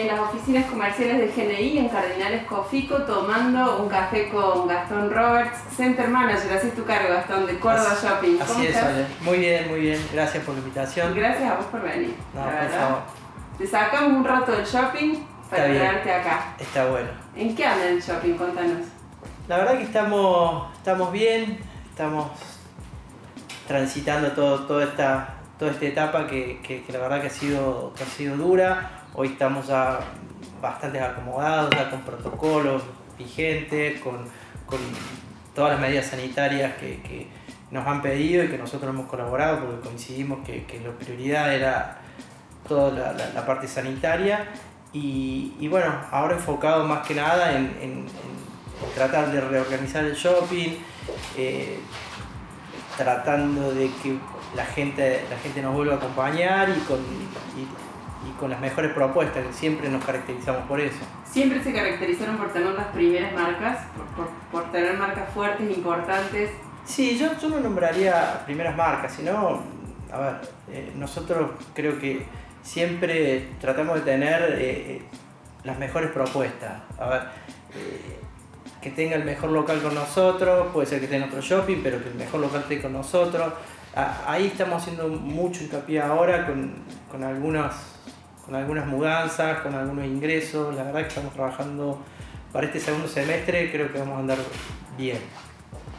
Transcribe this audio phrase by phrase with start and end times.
[0.00, 5.58] en las oficinas comerciales de GNI en Cardinales Cofico tomando un café con Gastón Roberts,
[5.76, 8.38] Center Manager, así es tu cargo Gastón, de Córdoba Shopping.
[8.38, 8.76] ¿Cómo así es,
[9.22, 10.08] Muy bien, muy bien.
[10.12, 11.14] Gracias por la invitación.
[11.14, 12.14] Gracias a vos por venir.
[12.34, 13.02] No, por favor.
[13.58, 15.14] Te sacamos un rato del shopping
[15.50, 16.54] para quedarte acá.
[16.58, 17.08] Está bueno.
[17.34, 18.34] ¿En qué anda el shopping?
[18.34, 18.86] Contanos.
[19.48, 21.58] La verdad que estamos, estamos bien,
[21.90, 22.30] estamos
[23.66, 28.04] transitando todo, toda, esta, toda esta etapa que, que, la verdad que ha sido, que
[28.04, 29.98] ha sido dura Hoy estamos ya
[30.62, 32.84] bastante acomodados, ya con protocolos
[33.18, 34.16] vigentes, con,
[35.56, 37.26] todas las medidas sanitarias que,
[37.72, 41.98] nos han pedido y que nosotros hemos colaborado porque coincidimos que, la prioridad era
[42.68, 44.50] toda la, parte sanitaria.
[44.92, 48.06] Y, bueno, ahora enfocado más que nada en,
[48.94, 50.76] tratar de reorganizar el shopping,
[51.36, 51.80] eh,
[52.96, 54.16] tratando de que
[54.54, 57.66] la gente, la gente nos vuelva a acompañar y con, y
[58.38, 60.98] con las mejores propuestas, que siempre nos caracterizamos por eso.
[61.30, 63.78] Siempre se caracterizaron por tener las primeras marcas,
[64.16, 66.50] por, por, tener marcas fuertes, importantes.
[66.84, 69.62] Sí, yo, yo no nombraría primeras marcas, sino,
[70.12, 70.34] a ver,
[70.72, 72.26] eh, nosotros creo que
[72.62, 75.02] siempre tratamos de tener eh, eh,
[75.64, 76.82] las mejores propuestas.
[76.98, 77.22] A ver,
[78.80, 82.08] que tenga el mejor local con nosotros, puede ser que tenga otro shopping, pero que
[82.08, 83.52] el mejor local esté con nosotros.
[83.94, 86.72] Ahí estamos haciendo mucho hincapié ahora con,
[87.10, 87.74] con algunas
[88.48, 90.74] con algunas mudanzas, con algunos ingresos.
[90.74, 91.98] La verdad que estamos trabajando
[92.50, 94.38] para este segundo semestre, creo que vamos a andar
[94.96, 95.18] bien.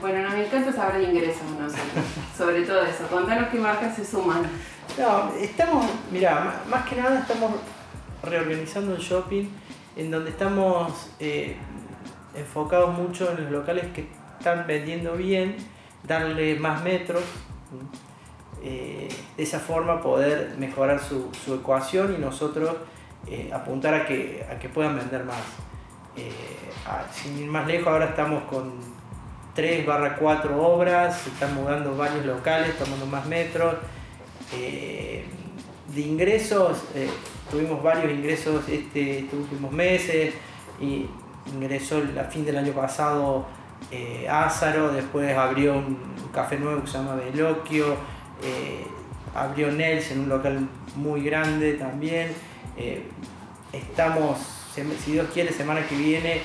[0.00, 2.04] Bueno, nos encanta saber de ingresos nosotros,
[2.38, 3.08] sobre todo eso.
[3.08, 4.42] Contanos qué marcas se suman.
[4.96, 7.52] No, estamos, mira, más que nada estamos
[8.22, 9.48] reorganizando el shopping
[9.96, 11.56] en donde estamos eh,
[12.36, 15.56] enfocados mucho en los locales que están vendiendo bien,
[16.04, 17.24] darle más metros.
[18.62, 22.74] Eh, de esa forma poder mejorar su, ecuación y nosotros
[23.26, 25.36] eh, apuntar a que, a que puedan vender más.
[26.16, 26.30] Eh,
[27.12, 28.74] sin ir más lejos, ahora estamos con
[29.54, 33.74] 3 barra 4 obras, se están mudando varios locales, tomando más metros.
[34.50, 36.84] de ingresos,
[37.50, 40.34] tuvimos varios ingresos este, estos últimos meses,
[40.80, 41.06] y
[41.46, 43.46] ingresó a fin del año pasado
[44.28, 45.98] Ázaro, después abrió un
[46.32, 47.96] café nuevo que se llama Veloquio,
[48.42, 48.84] eh,
[49.34, 52.32] abrió Nels en un local muy grande también.
[52.76, 53.04] Eh,
[53.72, 54.38] estamos,
[54.74, 56.42] si Dios quiere, semana que viene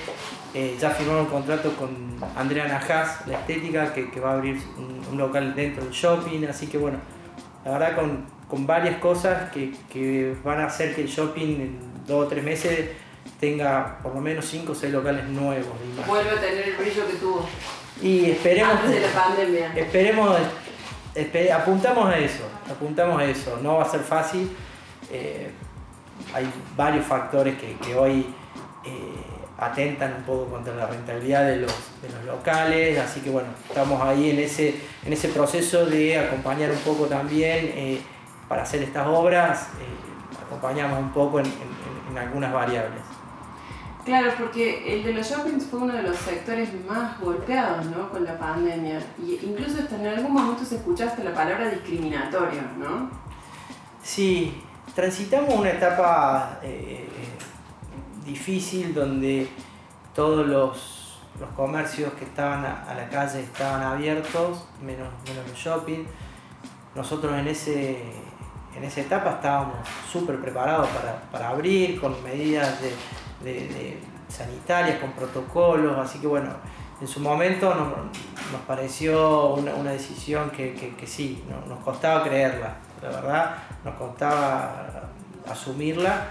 [0.54, 1.90] eh, ya firmamos un contrato con
[2.36, 4.60] Andrea Najas, la estética, que, va a abrir
[5.10, 6.44] un, local dentro del shopping.
[6.46, 6.98] Así que bueno,
[7.64, 12.26] la verdad con, con varias cosas que, van a hacer que el shopping en dos
[12.26, 12.90] o tres meses
[13.42, 15.66] tenga por lo menos cinco o seis locales nuevos.
[16.06, 17.44] Vuelve a tener el brillo que tuvo.
[18.00, 18.74] Y esperemos.
[18.74, 19.72] Antes de la pandemia.
[19.74, 20.38] Esperemos
[21.52, 23.58] apuntamos a eso, apuntamos a eso.
[23.60, 24.48] No va a ser fácil.
[25.10, 25.50] Eh,
[26.32, 28.32] hay varios factores que, hoy
[28.84, 28.92] eh,
[29.58, 31.74] atentan un poco contra la rentabilidad de los,
[32.24, 37.06] locales, así que bueno, estamos ahí en ese, en ese proceso de acompañar un poco
[37.06, 38.00] también eh,
[38.48, 39.66] para hacer estas obras,
[40.46, 43.02] acompañamos un poco en algunas variables.
[44.04, 48.10] Claro, porque el de los shoppings fue uno de los sectores más golpeados ¿no?
[48.10, 49.00] con la pandemia.
[49.24, 53.10] Y incluso hasta en algún momento se escuchaste la palabra discriminatorio, ¿no?
[54.02, 54.60] Sí,
[54.96, 57.08] transitamos una etapa eh,
[58.26, 59.48] difícil donde
[60.12, 66.04] todos los, los, comercios que estaban a, la calle estaban abiertos, menos, menos los shopping.
[66.96, 68.02] Nosotros en, ese,
[68.76, 69.76] en esa etapa estábamos
[70.10, 72.92] súper preparados para, para abrir con medidas de
[73.42, 73.98] de,
[74.28, 76.50] sanitarias, con protocolos, así que bueno,
[77.00, 83.94] en su momento nos, pareció una, decisión que, sí, nos costaba creerla, la verdad, nos
[83.96, 85.10] costaba
[85.50, 86.28] asumirla.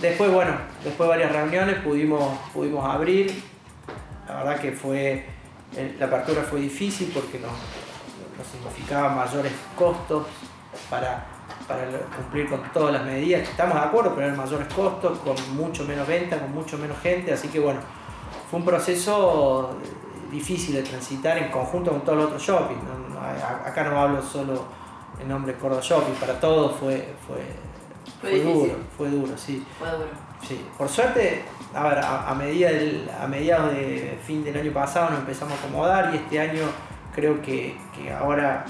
[0.00, 0.52] Después, bueno,
[0.82, 3.42] después de varias reuniones pudimos, pudimos abrir,
[4.26, 5.26] la verdad que fue,
[5.98, 7.52] la apertura fue difícil porque nos
[8.50, 10.26] significaba mayores costos
[10.88, 11.26] para
[11.66, 11.86] para
[12.16, 16.38] cumplir con todas las medidas, estamos de acuerdo, pero mayores costos, con mucho menos venta,
[16.38, 17.80] con mucho menos gente, así que bueno,
[18.50, 19.76] fue un proceso
[20.30, 22.76] difícil de transitar en conjunto con todos los otros shopping.
[23.64, 24.64] Acá no hablo solo
[25.20, 29.64] en nombre de Córdoba Shopping, para todos fue, fue, duro, fue duro, sí.
[29.78, 30.10] Fue duro.
[30.46, 30.64] Sí.
[30.76, 31.44] Por suerte,
[31.74, 32.70] a, ver, a, medida
[33.22, 36.62] a mediados de fin del año pasado nos empezamos a acomodar y este año
[37.14, 38.64] creo que, que ahora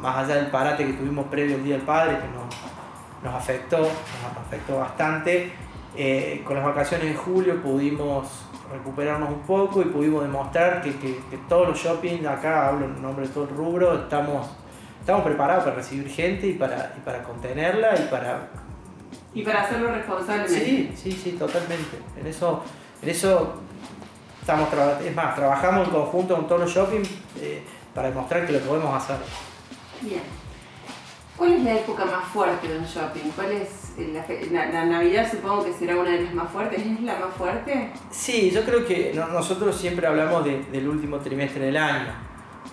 [0.00, 4.46] más allá del parate que tuvimos previo al Día del Padre, que nos, afectó, nos
[4.46, 5.52] afectó bastante,
[5.96, 11.68] eh, con las vacaciones en julio pudimos recuperarnos un poco y pudimos demostrar que, todos
[11.68, 14.48] los shopping, acá hablo en nombre de todo el rubro, estamos,
[15.00, 18.48] estamos preparados para recibir gente y para, para contenerla y para
[19.34, 20.64] Y para hacerlo responsablemente.
[20.64, 21.98] Sí, sí, sí, totalmente.
[22.20, 22.62] En eso,
[23.02, 23.54] en eso
[24.40, 24.68] estamos
[25.04, 27.02] es más, trabajamos en conjunto con todos los shopping
[27.40, 27.62] eh,
[27.94, 29.16] para demostrar que lo podemos hacer.
[30.00, 30.22] Bien.
[31.36, 33.30] ¿Cuál es la época más fuerte de un shopping?
[33.36, 33.92] ¿Cuál es
[34.50, 36.80] la, la, Navidad supongo que será una de las más fuertes?
[36.80, 37.90] ¿Es la más fuerte?
[38.10, 42.12] Sí, yo creo que nosotros siempre hablamos del último trimestre del año,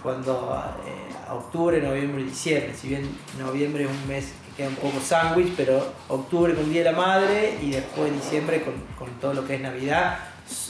[0.01, 2.74] cuando eh, octubre, noviembre y diciembre.
[2.74, 3.07] Si bien
[3.38, 6.98] noviembre es un mes que queda un poco sándwich, pero octubre con Día de la
[6.98, 10.18] Madre y después diciembre con, con todo lo que es Navidad,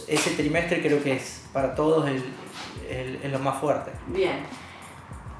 [0.08, 2.24] ese trimestre creo que es para todos el,
[3.24, 3.92] el, lo más fuerte.
[4.08, 4.64] Bien.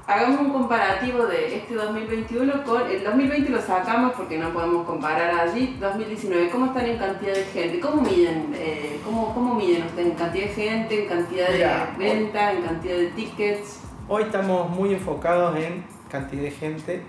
[0.08, 5.34] Hagamos un comparativo de este 2021 con el 2020 lo sacamos porque no podemos comparar
[5.34, 5.76] allí.
[5.80, 7.80] 2019, ¿cómo están en cantidad de gente?
[7.80, 11.68] ¿Cómo miden, eh, cómo, cómo miden ustedes en cantidad de gente, en cantidad de
[11.98, 13.80] venta, en cantidad de tickets?
[14.06, 17.02] Hoy estamos muy enfocados en cantidad de gente,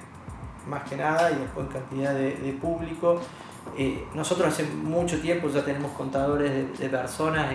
[0.67, 3.21] más que nada, y después en cantidad de, de público.
[3.77, 7.53] Eh, nosotros hace mucho tiempo ya tenemos contadores de, personas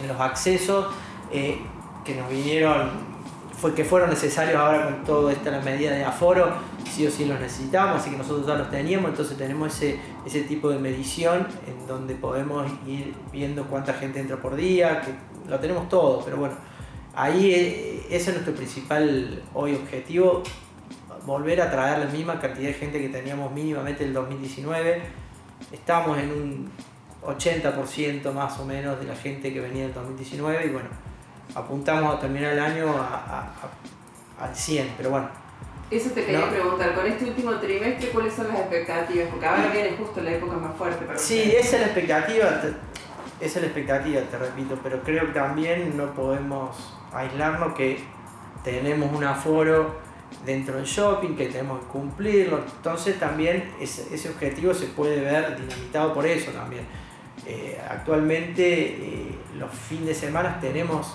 [0.00, 0.86] en, los accesos
[1.32, 1.58] eh,
[2.04, 3.17] que nos vinieron,
[3.60, 6.52] fue, que fueron necesarios ahora con toda esta medida de aforo,
[6.90, 10.42] sí o sí los necesitamos, así que nosotros ya los teníamos, entonces tenemos ese, ese
[10.42, 15.12] tipo de medición en donde podemos ir viendo cuánta gente entra por día, que
[15.50, 16.54] lo tenemos todo, pero bueno,
[17.14, 20.42] ahí eh, ese es nuestro principal hoy objetivo,
[21.26, 25.28] volver a traer la misma cantidad de gente que teníamos mínimamente en el 2019
[25.72, 26.70] estamos en un
[27.24, 30.88] 80% más o menos de la gente que venía en 2019 y bueno,
[31.54, 32.94] apuntamos a terminar el año
[34.38, 35.28] al 100, pero bueno.
[35.90, 39.28] Eso te quería preguntar, con este último trimestre, ¿cuáles son las expectativas?
[39.30, 42.46] Porque ahora viene justo la época más fuerte para Sí, esa es la expectativa,
[43.40, 48.00] esa es la expectativa, te repito, pero creo que también no podemos aislarnos que
[48.62, 49.96] tenemos un aforo
[50.44, 52.58] dentro del shopping, que tenemos que cumplirlo.
[52.76, 56.84] Entonces también ese, ese objetivo se puede ver dinamitado por eso también.
[57.46, 61.14] Eh, actualmente eh, los fines de semana tenemos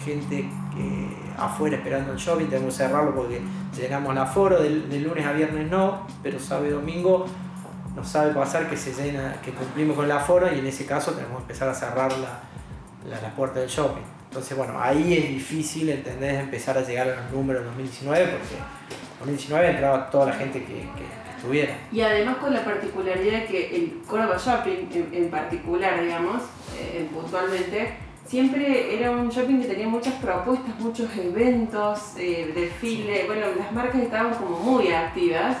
[0.00, 3.40] gente eh, afuera esperando el shopping, tenemos que cerrarlo porque
[3.76, 7.26] llenamos el aforo, del, lunes a viernes no, pero sábado domingo
[7.94, 11.12] nos sabe pasar que se llena, que cumplimos con el aforo y en ese caso
[11.12, 12.40] tenemos que empezar a cerrar la,
[13.08, 14.02] la, la puerta del shopping.
[14.30, 18.54] Entonces, bueno, ahí es difícil, entender Empezar a llegar a los números de 2019 porque
[18.54, 20.84] en 2019 entraba toda la gente que,
[21.36, 21.74] estuviera.
[21.90, 26.42] Y además con la particularidad de que el Córdoba Shopping en, particular, digamos,
[26.78, 27.94] eh, puntualmente,
[28.30, 34.00] siempre era un shopping que tenía muchas propuestas, muchos eventos, eh, desfiles, bueno, las marcas
[34.02, 35.56] estaban como muy activas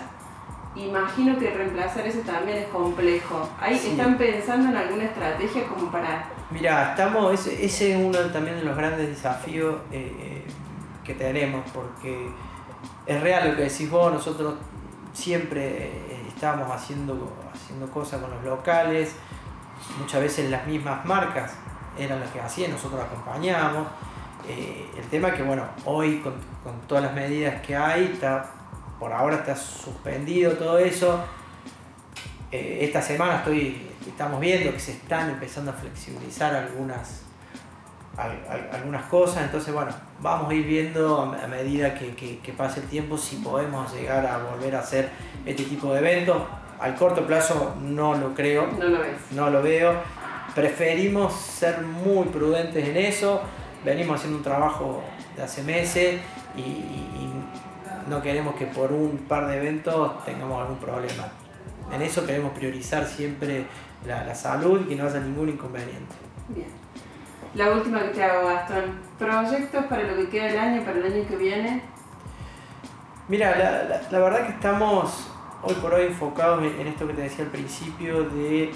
[0.76, 3.48] imagino que reemplazar eso también es complejo.
[3.60, 6.24] ¿Ahí están pensando en alguna estrategia como para...?
[6.52, 10.44] Mira, estamos, ese, es uno también de los grandes desafíos eh,
[11.02, 12.28] que tenemos, porque
[13.04, 14.54] es real lo que decís vos, nosotros
[15.12, 19.16] siempre eh, estamos haciendo, haciendo cosas con los locales,
[19.98, 21.56] muchas veces las mismas marcas
[21.98, 23.86] eran las que hacían, nosotros acompañamos.
[24.48, 26.34] Eh, el tema es que, bueno, hoy con,
[26.64, 28.50] con todas las medidas que hay, está
[29.00, 31.24] por ahora está suspendido todo eso.
[32.52, 37.22] Eh, esta semana estoy, estamos viendo que se están empezando a flexibilizar algunas,
[38.72, 39.90] algunas cosas, entonces bueno,
[40.20, 44.76] vamos a ir viendo a, medida que, pase el tiempo si podemos llegar a volver
[44.76, 45.08] a hacer
[45.46, 46.42] este tipo de eventos.
[46.78, 48.98] Al corto plazo no lo creo, no lo,
[49.32, 49.94] no lo veo.
[50.54, 53.42] Preferimos ser muy prudentes en eso.
[53.84, 55.02] Venimos haciendo un trabajo
[55.36, 56.20] de hace meses
[56.56, 57.10] y
[58.10, 61.28] no queremos que por un par de eventos tengamos algún problema.
[61.92, 63.64] En eso queremos priorizar siempre
[64.06, 66.14] la, salud y que no haya ningún inconveniente.
[66.48, 66.68] Bien.
[67.54, 68.98] La última que te hago, Gastón.
[69.18, 71.82] ¿Proyectos para lo que queda del año, para el año que viene?
[73.28, 75.28] Mira, la, verdad que estamos
[75.62, 78.72] hoy por hoy enfocados en, esto que te decía al principio de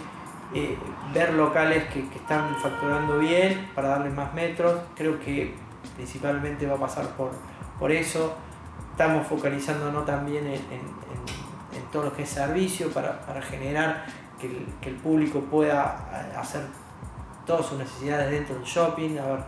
[0.55, 0.77] eh,
[1.13, 4.81] ver locales que, están facturando bien para darles más metros.
[4.95, 5.55] Creo que
[5.97, 7.33] principalmente va a pasar por,
[7.79, 8.37] por eso
[8.93, 11.05] estamos focalizándonos también en,
[11.91, 14.05] todo lo que es servicio para, generar
[14.41, 16.09] que el, público pueda
[16.39, 16.63] hacer
[17.47, 19.41] todas sus necesidades dentro del shopping, a ver,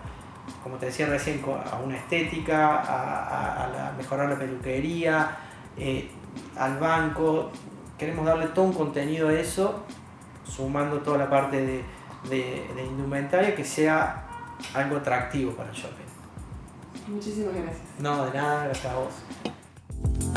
[0.63, 5.37] como te decía recién, a una estética, a, mejorar la peluquería,
[5.77, 6.11] eh,
[6.57, 7.51] al banco.
[7.99, 9.85] Queremos darle todo un contenido a eso,
[10.49, 11.85] sumando toda la parte
[12.29, 14.26] de, de indumentaria que sea
[14.75, 16.07] algo atractivo para el shopping.
[17.09, 17.83] Muchísimas gracias.
[17.99, 20.36] No, de nada, gracias a vos.